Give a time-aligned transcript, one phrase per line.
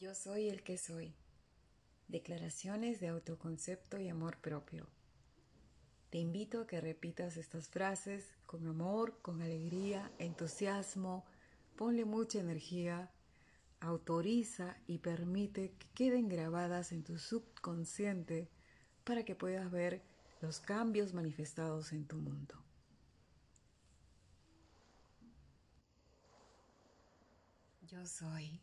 [0.00, 1.14] Yo soy el que soy.
[2.08, 4.86] Declaraciones de autoconcepto y amor propio.
[6.08, 11.26] Te invito a que repitas estas frases con amor, con alegría, entusiasmo,
[11.76, 13.10] ponle mucha energía,
[13.80, 18.48] autoriza y permite que queden grabadas en tu subconsciente
[19.04, 20.00] para que puedas ver
[20.40, 22.54] los cambios manifestados en tu mundo.
[27.82, 28.62] Yo soy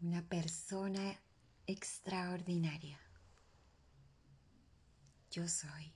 [0.00, 1.18] una persona
[1.66, 2.98] extraordinaria.
[5.30, 5.92] Yo soy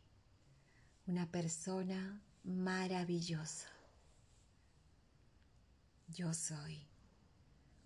[1.06, 3.68] una persona maravillosa.
[6.08, 6.86] Yo soy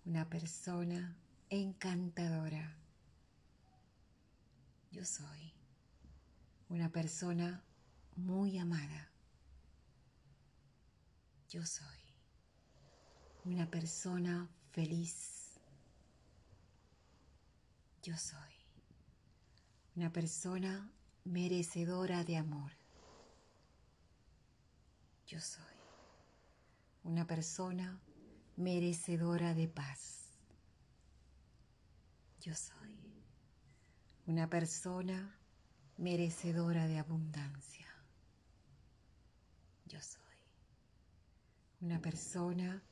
[0.05, 1.16] una persona
[1.50, 2.77] encantadora.
[4.92, 5.52] Yo soy
[6.69, 7.62] una persona
[8.16, 9.10] muy amada.
[11.48, 11.98] Yo soy
[13.44, 15.43] una persona feliz.
[18.04, 18.52] Yo soy
[19.97, 20.92] una persona
[21.24, 22.72] merecedora de amor.
[25.27, 25.64] Yo soy
[27.02, 27.98] una persona
[28.56, 30.34] merecedora de paz.
[32.42, 32.94] Yo soy
[34.27, 35.38] una persona
[35.97, 37.88] merecedora de abundancia.
[39.86, 40.36] Yo soy
[41.80, 42.82] una persona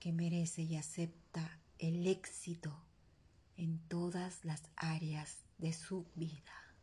[0.00, 2.84] que merece y acepta el éxito
[3.56, 6.74] en todas las áreas de su vida.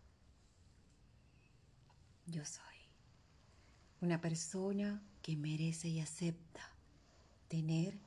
[2.25, 2.63] Yo soy
[4.00, 6.72] una persona que merece y acepta
[7.47, 8.00] tener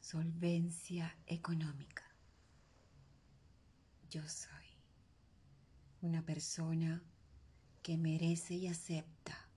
[0.00, 2.04] solvencia económica.
[4.10, 4.64] Yo soy
[6.02, 7.02] una persona
[7.82, 9.48] que merece y acepta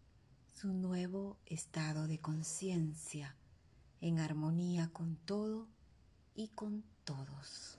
[0.54, 3.36] su nuevo estado de conciencia
[4.02, 5.68] en armonía con todo
[6.34, 7.78] y con todos.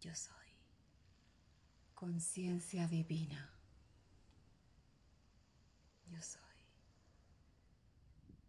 [0.00, 0.34] Yo soy
[1.94, 3.50] conciencia divina.
[6.10, 6.42] Yo soy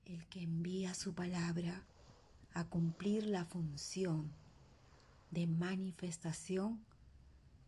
[0.05, 1.83] el que envía su palabra
[2.53, 4.31] a cumplir la función
[5.31, 6.85] de manifestación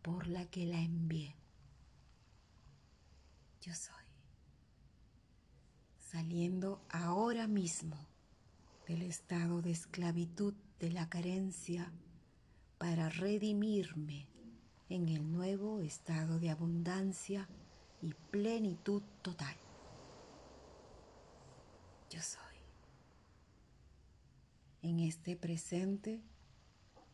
[0.02, 1.34] por la que la envié.
[3.60, 3.94] Yo soy.
[5.98, 7.96] Saliendo ahora mismo
[8.86, 11.92] del estado de esclavitud de la carencia
[12.82, 14.26] para redimirme
[14.88, 17.48] en el nuevo estado de abundancia
[18.00, 19.54] y plenitud total.
[22.10, 22.56] Yo soy.
[24.82, 26.20] En este presente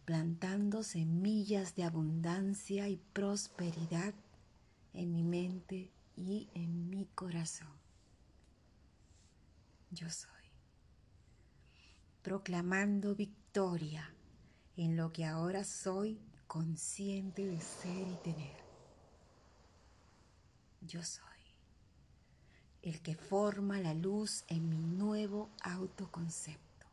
[0.07, 4.15] plantando semillas de abundancia y prosperidad
[4.95, 7.77] en mi mente y en mi corazón.
[9.91, 10.31] Yo soy.
[12.23, 14.15] Proclamando victoria
[14.79, 18.57] en lo que ahora soy consciente de ser y tener.
[20.83, 21.25] Yo soy
[22.83, 26.87] el que forma la luz en mi nuevo autoconcepto.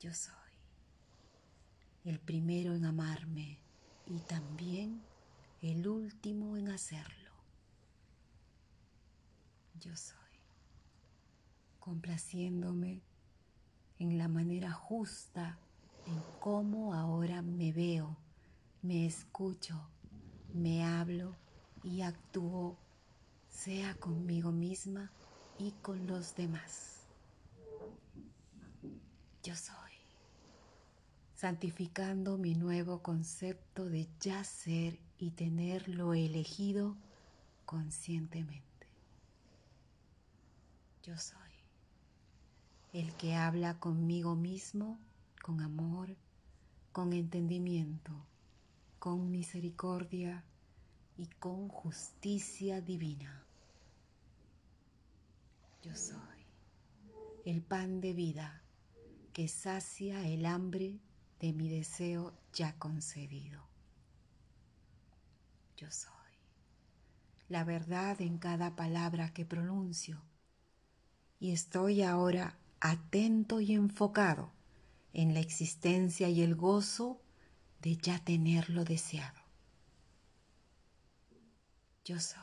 [0.00, 0.34] Yo soy
[2.04, 3.58] el primero en amarme
[4.06, 5.02] y también
[5.60, 7.32] el último en hacerlo.
[9.78, 10.16] Yo soy,
[11.78, 13.02] complaciéndome
[14.00, 15.58] en la manera justa
[16.06, 18.16] en cómo ahora me veo,
[18.82, 19.78] me escucho,
[20.54, 21.36] me hablo
[21.84, 22.78] y actúo,
[23.48, 25.12] sea conmigo misma
[25.58, 27.04] y con los demás.
[29.42, 29.76] Yo soy
[31.34, 36.96] santificando mi nuevo concepto de ya ser y tener lo elegido
[37.66, 38.88] conscientemente.
[41.02, 41.49] Yo soy
[42.92, 44.98] el que habla conmigo mismo
[45.42, 46.16] con amor,
[46.92, 48.12] con entendimiento,
[48.98, 50.44] con misericordia
[51.16, 53.44] y con justicia divina.
[55.82, 56.18] Yo soy
[57.44, 58.62] el pan de vida
[59.32, 60.98] que sacia el hambre
[61.38, 63.62] de mi deseo ya concebido.
[65.76, 66.10] Yo soy
[67.48, 70.22] la verdad en cada palabra que pronuncio
[71.40, 74.52] y estoy ahora atento y enfocado
[75.12, 77.20] en la existencia y el gozo
[77.82, 79.40] de ya tenerlo deseado.
[82.04, 82.40] Yo soy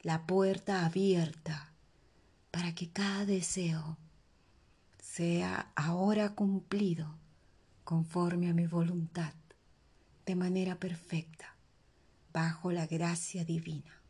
[0.00, 1.72] la puerta abierta
[2.50, 3.98] para que cada deseo
[4.98, 7.18] sea ahora cumplido
[7.84, 9.32] conforme a mi voluntad,
[10.26, 11.56] de manera perfecta,
[12.32, 14.02] bajo la gracia divina.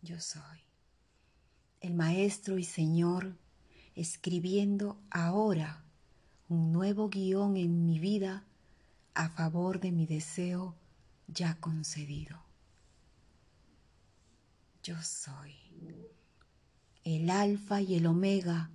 [0.00, 0.62] Yo soy
[1.82, 3.36] el Maestro y Señor
[3.94, 5.84] escribiendo ahora
[6.48, 8.44] un nuevo guion en mi vida
[9.14, 10.76] a favor de mi deseo
[11.26, 12.40] ya concedido.
[14.82, 15.54] Yo soy
[17.04, 18.70] el alfa y el omega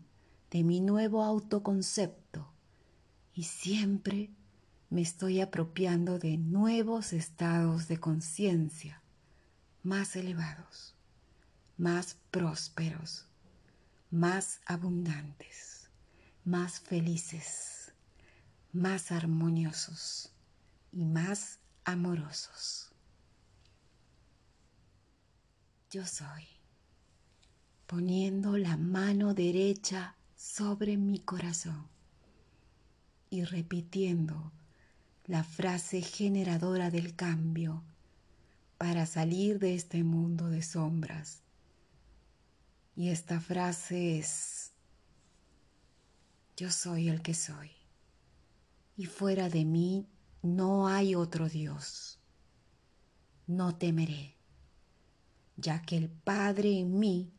[0.52, 2.52] de mi nuevo autoconcepto
[3.34, 4.32] y siempre
[4.90, 9.02] me estoy apropiando de nuevos estados de conciencia
[9.84, 10.97] más elevados,
[11.78, 13.26] más prósperos,
[14.10, 15.90] más abundantes,
[16.44, 17.94] más felices,
[18.74, 20.32] más armoniosos
[20.92, 22.92] y más amorosos.
[25.92, 26.48] Yo soy,
[27.86, 31.88] poniendo la mano derecha sobre mi corazón
[33.30, 34.52] y repitiendo
[35.26, 37.84] la frase generadora del cambio
[38.78, 41.47] para salir de este mundo de sombras.
[42.98, 44.72] Y esta frase es,
[46.56, 47.70] yo soy el que soy,
[48.96, 50.08] y fuera de mí
[50.42, 52.20] no hay otro Dios.
[53.46, 54.36] No temeré,
[55.58, 57.32] ya que el Padre en mí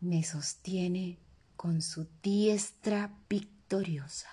[0.00, 1.18] me sostiene
[1.56, 4.30] con su diestra victoriosa.